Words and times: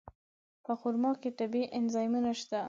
په 0.65 0.73
خرما 0.79 1.11
کې 1.21 1.29
طبیعي 1.39 1.71
انزایمونه 1.79 2.31
شته. 2.39 2.59